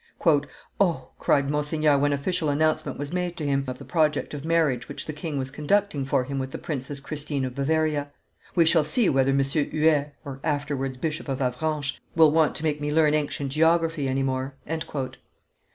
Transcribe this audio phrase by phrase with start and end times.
[0.81, 4.89] "O," cried Monseigneur, when official announcement was made to him of the project of marriage
[4.89, 8.11] which the king was conducting for him with the Princess Christine of Bavaria,
[8.55, 9.37] "we shall see whether M.
[9.43, 14.55] Huet (afterwards bishop of Avranches) will want to make me learn ancient geography any more!"